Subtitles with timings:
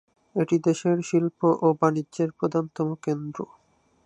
[0.35, 3.39] এটি দেশটির শিল্প ও বাণিজ্যের প্রধানতম কেন্দ্র।